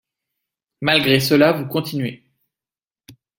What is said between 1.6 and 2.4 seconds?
continuez.